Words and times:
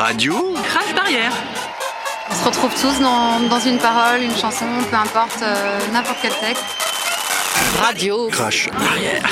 Radio 0.00 0.54
Crash 0.64 0.94
barrière. 0.94 1.30
On 2.30 2.34
se 2.34 2.44
retrouve 2.46 2.72
tous 2.72 3.02
dans, 3.02 3.38
dans 3.50 3.60
une 3.60 3.76
parole, 3.76 4.22
une 4.22 4.34
chanson, 4.34 4.64
peu 4.90 4.96
importe, 4.96 5.42
euh, 5.42 5.78
n'importe 5.92 6.16
quel 6.22 6.32
texte. 6.32 6.64
Radio. 7.82 8.28
Crash 8.28 8.70
Barrière. 8.70 9.28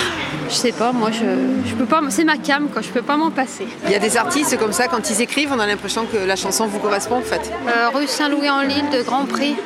Je 0.50 0.54
sais 0.54 0.72
pas, 0.72 0.92
moi 0.92 1.08
je, 1.10 1.24
je 1.66 1.74
peux 1.74 1.86
pas, 1.86 2.02
c'est 2.10 2.24
ma 2.24 2.36
cam 2.36 2.68
quoi, 2.68 2.82
je 2.82 2.90
peux 2.90 3.00
pas 3.00 3.16
m'en 3.16 3.30
passer. 3.30 3.66
Il 3.86 3.92
y 3.92 3.94
a 3.94 3.98
des 3.98 4.18
artistes 4.18 4.58
comme 4.58 4.74
ça, 4.74 4.88
quand 4.88 5.08
ils 5.08 5.22
écrivent, 5.22 5.52
on 5.54 5.58
a 5.58 5.66
l'impression 5.66 6.04
que 6.04 6.18
la 6.18 6.36
chanson 6.36 6.66
vous 6.66 6.80
correspond 6.80 7.16
en 7.16 7.22
fait. 7.22 7.50
Euh, 7.66 7.88
rue 7.94 8.06
Saint-Louis-en-Lille 8.06 8.90
de 8.92 9.02
Grand 9.02 9.24
Prix, 9.24 9.56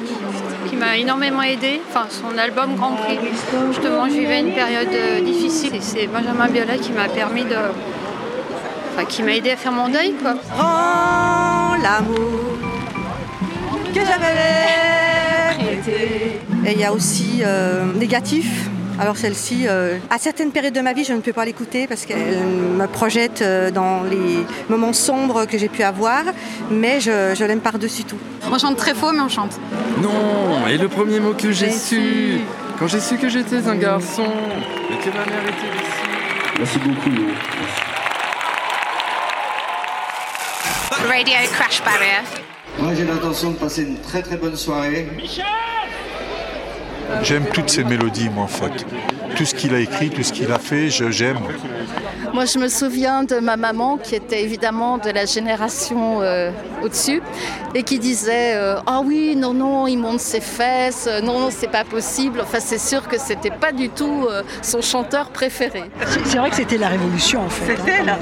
qui 0.70 0.76
m'a 0.76 0.96
énormément 0.98 1.42
aidé, 1.42 1.82
enfin 1.90 2.06
son 2.10 2.38
album 2.38 2.76
Grand 2.76 2.92
Prix. 2.92 3.18
Justement, 3.72 4.06
je 4.08 4.14
vivais 4.14 4.38
une 4.38 4.54
période 4.54 4.92
euh, 4.92 5.20
difficile 5.20 5.74
et 5.74 5.80
c'est 5.80 6.06
Benjamin 6.06 6.46
Biolay 6.46 6.78
qui 6.78 6.92
m'a 6.92 7.08
permis 7.08 7.44
de. 7.44 7.56
Enfin, 8.94 9.04
qui 9.06 9.22
m'a 9.22 9.34
aidé 9.34 9.50
à 9.50 9.56
faire 9.56 9.72
mon 9.72 9.88
deuil 9.88 10.12
quoi. 10.20 10.34
Rends 10.56 11.76
l'amour 11.82 12.40
que 13.94 14.00
j'avais 14.00 15.62
mérité. 15.62 16.40
Et 16.66 16.72
il 16.72 16.78
y 16.78 16.84
a 16.84 16.92
aussi 16.92 17.42
euh, 17.44 17.84
Négatif. 17.94 18.68
Alors 19.00 19.16
celle-ci, 19.16 19.64
euh, 19.66 19.96
à 20.10 20.18
certaines 20.18 20.50
périodes 20.52 20.74
de 20.74 20.80
ma 20.80 20.92
vie, 20.92 21.04
je 21.04 21.14
ne 21.14 21.20
peux 21.20 21.32
pas 21.32 21.44
l'écouter 21.46 21.86
parce 21.86 22.04
qu'elle 22.04 22.44
me 22.78 22.86
projette 22.86 23.40
euh, 23.40 23.70
dans 23.70 24.02
les 24.02 24.44
moments 24.68 24.92
sombres 24.92 25.46
que 25.46 25.56
j'ai 25.56 25.68
pu 25.68 25.82
avoir, 25.82 26.22
mais 26.70 27.00
je, 27.00 27.34
je 27.34 27.44
l'aime 27.44 27.60
par-dessus 27.60 28.04
tout. 28.04 28.18
On 28.50 28.58
chante 28.58 28.76
très 28.76 28.94
faux, 28.94 29.10
mais 29.12 29.20
on 29.20 29.28
chante. 29.30 29.58
Non, 30.02 30.66
et 30.68 30.76
le 30.76 30.88
premier 30.88 31.20
mot 31.20 31.32
que 31.32 31.50
j'ai 31.52 31.70
su. 31.70 32.40
quand 32.78 32.86
j'ai 32.86 33.00
su 33.00 33.16
que 33.16 33.28
j'étais 33.30 33.66
un 33.66 33.76
garçon, 33.76 34.26
et 34.90 34.96
que 35.02 35.08
ma 35.08 35.24
mère 35.24 35.42
était 35.44 35.72
ici. 35.74 36.02
Merci 36.58 36.78
beaucoup. 36.78 37.91
Radio 41.08 41.34
Crash 41.52 41.82
Barrier. 41.84 42.22
Moi 42.78 42.92
j'ai 42.94 43.04
l'intention 43.04 43.50
de 43.50 43.56
passer 43.56 43.82
une 43.82 43.98
très 44.00 44.22
très 44.22 44.36
bonne 44.36 44.56
soirée. 44.56 45.08
J'aime 47.22 47.44
toutes 47.52 47.68
ces 47.68 47.84
mélodies, 47.84 48.30
moi, 48.30 48.44
en 48.44 48.46
fait. 48.46 48.86
Tout 49.36 49.44
ce 49.44 49.54
qu'il 49.54 49.74
a 49.74 49.80
écrit, 49.80 50.08
tout 50.08 50.22
ce 50.22 50.32
qu'il 50.32 50.50
a 50.50 50.58
fait, 50.58 50.88
je- 50.88 51.10
j'aime. 51.10 51.38
Moi, 52.32 52.46
je 52.46 52.58
me 52.58 52.68
souviens 52.68 53.22
de 53.22 53.38
ma 53.38 53.58
maman 53.58 53.98
qui 53.98 54.14
était 54.14 54.42
évidemment 54.42 54.96
de 54.96 55.10
la 55.10 55.26
génération 55.26 56.22
euh, 56.22 56.50
au-dessus 56.82 57.20
et 57.74 57.82
qui 57.82 57.98
disait 57.98 58.54
euh, 58.54 58.76
Ah 58.86 59.02
oui, 59.04 59.36
non, 59.36 59.52
non, 59.52 59.86
il 59.86 59.98
monte 59.98 60.20
ses 60.20 60.40
fesses, 60.40 61.06
euh, 61.06 61.20
non, 61.20 61.38
non, 61.38 61.48
c'est 61.50 61.70
pas 61.70 61.84
possible. 61.84 62.40
Enfin, 62.40 62.60
c'est 62.60 62.78
sûr 62.80 63.06
que 63.06 63.18
c'était 63.18 63.50
pas 63.50 63.72
du 63.72 63.90
tout 63.90 64.26
euh, 64.30 64.42
son 64.62 64.80
chanteur 64.80 65.28
préféré. 65.30 65.82
C'est 66.24 66.38
vrai 66.38 66.48
que 66.48 66.56
c'était 66.56 66.78
la 66.78 66.88
révolution 66.88 67.42
en 67.44 67.50
fait. 67.50 67.76
C'était 67.76 68.02
la 68.04 68.14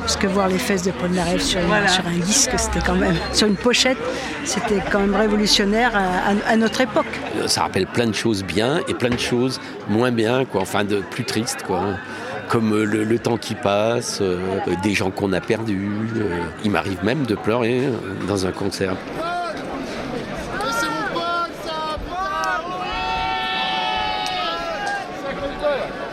Parce 0.00 0.16
que 0.16 0.26
voir 0.26 0.48
les 0.48 0.58
fesses 0.58 0.82
de 0.82 0.90
Paul 0.90 1.10
Naref 1.10 1.42
sur, 1.42 1.60
sur 1.60 2.06
un 2.06 2.18
disque, 2.24 2.50
c'était 2.56 2.80
quand 2.84 2.94
même. 2.94 3.14
Sur 3.32 3.46
une 3.46 3.56
pochette, 3.56 3.98
c'était 4.44 4.82
quand 4.90 5.00
même 5.00 5.14
révolutionnaire 5.14 5.92
à, 5.94 6.30
à- 6.30 6.52
à 6.52 6.56
notre 6.56 6.80
époque. 6.80 7.06
ça 7.46 7.62
rappelle 7.62 7.86
plein 7.86 8.06
de 8.06 8.14
choses 8.14 8.42
bien 8.44 8.80
et 8.88 8.94
plein 8.94 9.10
de 9.10 9.18
choses 9.18 9.60
moins 9.88 10.10
bien, 10.10 10.44
quoi. 10.44 10.62
Enfin, 10.62 10.84
de 10.84 10.96
plus 11.10 11.24
tristes, 11.24 11.62
quoi. 11.66 11.82
Comme 12.48 12.72
euh, 12.72 12.84
le, 12.84 13.04
le 13.04 13.18
temps 13.18 13.36
qui 13.36 13.54
passe, 13.54 14.20
euh, 14.22 14.38
des 14.82 14.94
gens 14.94 15.10
qu'on 15.10 15.32
a 15.34 15.40
perdus. 15.40 15.90
euh. 16.16 16.38
il 16.64 16.70
m'arrive 16.70 17.04
même 17.04 17.26
de 17.26 17.34
pleurer 17.34 17.82
dans 18.26 18.46
un 18.46 18.52
concert. 18.52 18.96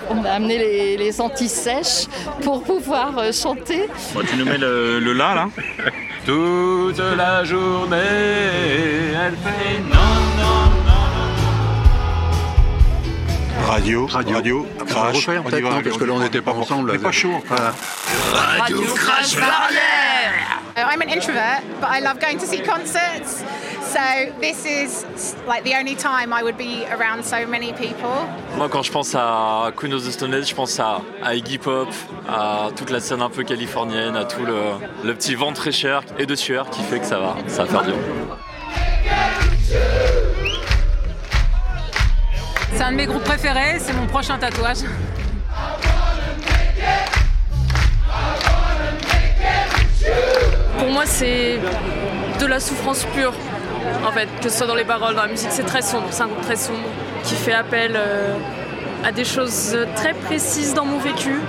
On 0.09 0.23
a 0.25 0.31
amené 0.31 0.58
les, 0.58 0.98
les 0.98 1.22
anti-sèches 1.22 2.06
pour 2.44 2.64
pouvoir 2.64 3.17
euh, 3.17 3.31
chanter. 3.31 3.88
tu 4.30 4.36
nous 4.38 4.45
mets 4.45 4.58
le, 4.58 5.00
le 5.00 5.14
la 5.14 5.34
là 5.36 5.50
Toute 6.25 7.00
la 7.00 7.44
journée, 7.44 7.98
elle 7.98 9.33
fait 9.36 9.80
non, 9.81 10.11
non, 10.39 10.72
Radio, 13.67 14.05
radio, 14.05 14.65
On 14.80 14.83
va 14.83 14.86
crash. 14.86 15.15
refaire, 15.15 15.42
on 15.44 15.48
y 15.48 15.52
peut-être, 15.52 15.64
va, 15.64 15.70
non, 15.71 15.82
parce 15.83 15.98
que 15.98 16.04
là, 16.05 16.14
on 16.14 16.20
n'était 16.20 16.42
pas 16.42 16.52
on- 16.55 16.61
ensemble, 16.61 16.92
On 16.95 16.99
pas 16.99 17.11
chaud 17.11 17.32
encore. 17.33 17.58
Radio 18.60 18.82
Crash 18.95 19.36
Barrière. 19.36 20.05
Uh, 20.77 20.81
I'm 20.81 21.02
an 21.02 21.08
introvert, 21.08 21.63
but 21.80 21.89
I 21.89 22.02
love 22.02 22.19
going 22.19 22.37
to 22.37 22.45
see 22.45 22.59
concerts. 22.59 23.45
So 23.81 24.33
this 24.41 24.65
is 24.65 25.05
like 25.47 25.63
the 25.63 25.73
only 25.73 25.95
time 25.95 26.33
I 26.33 26.43
would 26.43 26.58
be 26.58 26.86
around 26.87 27.23
so 27.23 27.47
many 27.47 27.71
people. 27.71 28.27
Moi, 28.58 28.67
quand 28.67 28.83
je 28.83 28.91
pense 28.91 29.15
à 29.15 29.71
Queen 29.73 29.93
of 29.93 30.03
the 30.05 30.11
Stone 30.11 30.33
Age, 30.33 30.49
je 30.49 30.53
pense 30.53 30.77
à, 30.81 30.99
à 31.23 31.33
Iggy 31.33 31.59
Pop, 31.59 31.87
à 32.27 32.71
toute 32.75 32.89
la 32.89 32.99
scène 32.99 33.21
un 33.21 33.30
peu 33.30 33.43
californienne, 33.43 34.17
à 34.17 34.25
tout 34.25 34.43
le, 34.45 34.59
le 35.05 35.15
petit 35.15 35.35
vent 35.35 35.53
de 35.53 35.58
fraîcheur 35.58 36.03
et 36.19 36.25
de 36.25 36.35
sueur 36.35 36.69
qui 36.69 36.83
fait 36.83 36.99
que 36.99 37.05
ça 37.05 37.19
va, 37.19 37.37
ça 37.47 37.64
va 37.64 37.71
faire 37.71 37.83
du 37.83 37.91
bien. 37.91 37.99
C'est 42.73 42.83
un 42.83 42.91
de 42.91 42.97
mes 42.97 43.05
groupes 43.05 43.23
préférés, 43.23 43.80
c'est 43.80 43.93
mon 43.93 44.08
prochain 44.08 44.37
tatouage. 44.37 44.80
C'est 51.05 51.60
de 52.39 52.45
la 52.45 52.60
souffrance 52.60 53.05
pure. 53.16 53.33
En 54.08 54.11
fait, 54.11 54.27
que 54.42 54.49
ce 54.49 54.58
soit 54.58 54.67
dans 54.67 54.76
les 54.76 54.83
paroles, 54.86 55.16
dans 55.16 55.21
la 55.23 55.27
musique, 55.27 55.49
c'est 55.52 55.64
très 55.66 55.82
sombre. 55.82 56.08
C'est 56.11 56.23
un 56.23 56.27
groupe 56.27 56.42
très 56.42 56.55
sombre 56.55 56.80
qui 57.23 57.36
fait 57.36 57.54
appel 57.54 57.93
euh, 57.95 58.36
à 59.04 59.11
des 59.11 59.26
choses 59.26 59.77
très 59.95 60.14
précises 60.14 60.73
dans 60.73 60.86
mon 60.86 60.98
vécu. 60.98 61.39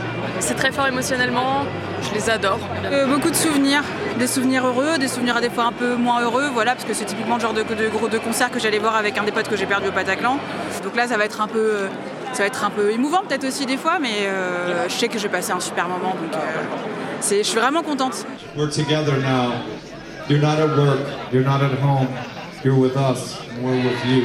C'est 0.40 0.54
très 0.54 0.70
fort 0.70 0.86
émotionnellement. 0.86 1.64
Je 2.02 2.14
les 2.14 2.28
adore. 2.30 2.58
Euh, 2.84 3.06
beaucoup 3.06 3.30
de 3.30 3.34
souvenirs, 3.36 3.82
des 4.18 4.26
souvenirs 4.26 4.66
heureux, 4.66 4.98
des 4.98 5.08
souvenirs 5.08 5.40
des 5.40 5.48
fois 5.50 5.64
un 5.64 5.72
peu 5.72 5.96
moins 5.96 6.20
heureux, 6.20 6.48
voilà, 6.52 6.72
parce 6.72 6.84
que 6.84 6.92
c'est 6.92 7.06
typiquement 7.06 7.36
le 7.36 7.40
genre 7.40 7.54
de, 7.54 7.62
gros- 7.88 8.08
de 8.08 8.18
concert 8.18 8.50
que 8.50 8.60
j'allais 8.60 8.78
voir 8.78 8.96
avec 8.96 9.16
un 9.16 9.24
des 9.24 9.32
potes 9.32 9.48
que 9.48 9.56
j'ai 9.56 9.66
perdu 9.66 9.88
au 9.88 9.92
Bataclan. 9.92 10.38
Donc 10.84 10.94
là, 10.94 11.08
ça 11.08 11.16
va 11.16 11.24
être 11.24 11.40
un 11.40 11.48
peu, 11.48 11.58
euh, 11.58 11.88
ça 12.34 12.42
va 12.42 12.46
être 12.46 12.64
un 12.64 12.70
peu 12.70 12.92
émouvant 12.92 13.22
peut-être 13.26 13.44
aussi 13.46 13.64
des 13.64 13.78
fois, 13.78 13.98
mais 14.00 14.28
je 14.88 14.92
sais 14.94 15.08
que 15.08 15.18
je 15.18 15.22
vais 15.24 15.30
passer 15.30 15.52
un 15.52 15.60
super 15.60 15.88
moment, 15.88 16.14
je 17.22 17.42
suis 17.42 17.58
vraiment 17.58 17.82
contente. 17.82 18.26
We're 18.56 18.70
together 18.70 19.16
now. 19.18 19.52
You're 20.28 20.40
not 20.40 20.58
at 20.58 20.76
work. 20.76 21.00
You're 21.32 21.44
not 21.44 21.62
at 21.62 21.78
home. 21.82 22.08
You're 22.64 22.76
with 22.78 22.96
us. 22.96 23.38
And 23.50 23.64
we're 23.64 23.76
with 23.82 24.04
you. 24.06 24.22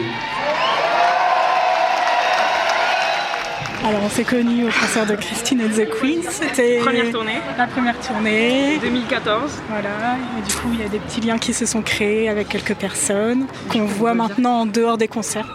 Alors 3.83 4.03
on 4.03 4.09
s'est 4.09 4.23
connus 4.23 4.65
au 4.67 4.71
concert 4.79 5.07
de 5.07 5.15
Christine 5.15 5.61
and 5.61 5.69
the 5.75 5.89
Queens. 5.89 6.21
C'était 6.29 6.79
Première 6.79 7.11
tournée. 7.11 7.39
la 7.57 7.65
première 7.65 7.99
tournée. 7.99 8.77
2014. 8.79 9.51
Voilà, 9.69 9.89
et 10.37 10.47
du 10.47 10.53
coup 10.55 10.69
il 10.73 10.81
y 10.81 10.83
a 10.83 10.87
des 10.89 10.99
petits 10.99 11.19
liens 11.21 11.39
qui 11.39 11.51
se 11.53 11.65
sont 11.65 11.81
créés 11.81 12.29
avec 12.29 12.47
quelques 12.47 12.75
personnes 12.75 13.47
qu'on 13.71 13.85
voit 13.85 14.13
maintenant 14.13 14.61
en 14.61 14.65
dehors 14.67 14.97
des 14.97 15.07
concerts. 15.07 15.47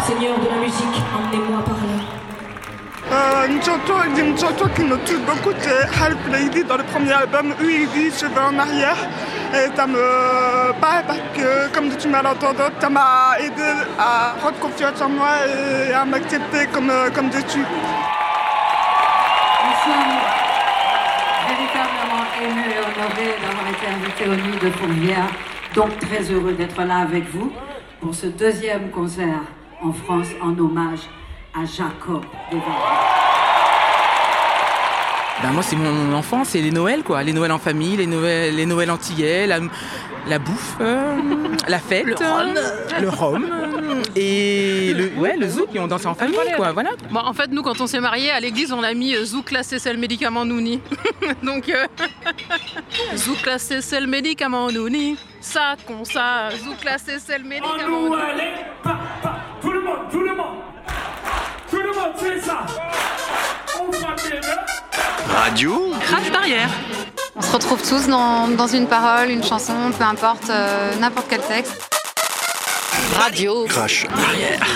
Seigneur 0.00 0.38
de 0.38 0.46
la 0.48 0.56
musique, 0.64 1.02
emmenez-moi 1.14 1.62
par 1.64 1.73
une 3.46 3.60
chanson, 3.62 3.94
une 4.06 4.34
qui 4.34 4.82
me 4.84 4.96
touche 4.98 5.18
beaucoup, 5.26 5.52
c'est 5.58 5.82
Half 6.02 6.16
Lady 6.30 6.64
dans 6.64 6.76
le 6.76 6.84
premier 6.84 7.12
album 7.12 7.54
Je 7.60 8.26
vais 8.26 8.40
en 8.40 8.58
arrière. 8.58 8.96
Et 9.52 9.68
ça 9.76 9.86
me 9.86 10.72
parle 10.80 11.04
parce 11.06 11.20
que, 11.36 11.72
comme 11.72 11.94
tu 11.96 12.08
m'as 12.08 12.22
entendu, 12.22 12.62
ça 12.80 12.88
m'a 12.90 13.36
aidé 13.38 13.62
à 13.98 14.34
prendre 14.40 14.58
confiance 14.58 15.00
en 15.00 15.08
moi 15.10 15.28
et 15.46 15.92
à 15.92 16.04
m'accepter 16.04 16.66
comme, 16.72 16.90
euh, 16.90 17.10
comme 17.10 17.30
je. 17.30 17.38
Nous 17.38 17.44
sommes 19.84 20.18
véritablement 21.48 22.24
émus 22.42 22.70
et 22.70 22.80
honorés 22.80 23.34
d'avoir 23.42 23.68
été 23.68 23.86
invités 23.86 24.26
aux 24.26 24.48
Nuits 24.48 24.60
de 24.60 24.70
Fourvière. 24.70 25.28
Donc 25.74 25.98
très 25.98 26.22
heureux 26.32 26.52
d'être 26.52 26.82
là 26.82 26.98
avec 26.98 27.28
vous 27.30 27.52
pour 28.00 28.14
ce 28.14 28.26
deuxième 28.26 28.90
concert 28.90 29.42
en 29.82 29.92
France 29.92 30.28
en 30.40 30.58
hommage 30.58 31.08
à 31.54 31.64
Jacob 31.64 32.24
Desvarieux. 32.50 33.13
Ben 35.42 35.50
moi, 35.52 35.62
c'est 35.62 35.76
mon 35.76 36.12
enfance, 36.14 36.50
c'est 36.50 36.60
les 36.60 36.70
Noëls, 36.70 37.02
quoi. 37.02 37.22
Les 37.22 37.32
Noëls 37.32 37.52
en 37.52 37.58
famille, 37.58 37.96
les 37.96 38.06
Noëls, 38.06 38.54
les 38.54 38.66
Noëls 38.66 38.90
antillais, 38.90 39.46
la, 39.46 39.58
la 40.26 40.38
bouffe, 40.38 40.76
euh, 40.80 41.16
la 41.68 41.78
fête, 41.78 42.06
le 42.06 42.14
rhum, 42.14 42.54
le 43.00 43.08
rhum 43.08 43.46
et 44.16 44.94
le, 44.94 45.08
ouais, 45.20 45.36
le 45.36 45.48
zouk, 45.48 45.68
et 45.74 45.80
on 45.80 45.86
dansait 45.86 46.06
en 46.06 46.14
famille, 46.14 46.38
quoi. 46.56 46.72
Voilà. 46.72 46.90
Bon, 47.10 47.20
en 47.20 47.32
fait, 47.34 47.50
nous, 47.50 47.62
quand 47.62 47.80
on 47.80 47.86
s'est 47.86 48.00
mariés 48.00 48.30
à 48.30 48.40
l'église, 48.40 48.72
on 48.72 48.82
a 48.82 48.94
mis 48.94 49.14
euh, 49.14 49.24
Zouk 49.24 49.46
classé 49.46 49.78
c'est 49.78 49.92
le 49.92 49.98
médicament 49.98 50.44
Nouni. 50.44 50.80
Donc, 51.42 51.68
euh, 51.68 51.84
Zouk 53.16 53.42
classé 53.42 53.80
c'est 53.80 54.00
le 54.00 54.06
médicament 54.06 54.70
Nouni. 54.70 55.16
Ça, 55.40 55.74
con 55.86 56.04
ça, 56.04 56.48
Zouk 56.64 56.78
classé 56.80 57.18
c'est 57.18 57.38
le 57.38 57.44
médicament 57.44 58.08
Nouni. 58.08 58.16
Tout 59.60 59.72
le 59.72 59.80
monde, 59.80 59.98
tout 60.10 60.20
le 60.20 60.34
monde, 60.34 60.58
tout 61.70 61.76
le 61.76 61.92
monde, 61.92 62.12
c'est 62.18 62.40
ça. 62.40 62.64
On 63.80 63.90
va 63.90 64.14
Radio 65.28 65.92
Crash 66.00 66.30
barrière. 66.30 66.68
On 67.36 67.42
se 67.42 67.52
retrouve 67.52 67.82
tous 67.82 68.06
dans, 68.08 68.48
dans 68.48 68.66
une 68.66 68.86
parole, 68.86 69.30
une 69.30 69.42
chanson, 69.42 69.74
peu 69.96 70.04
importe, 70.04 70.50
euh, 70.50 70.94
n'importe 71.00 71.26
quel 71.28 71.40
texte. 71.40 71.90
Radio. 73.18 73.64
Crash 73.66 74.06
Barrière. 74.08 74.66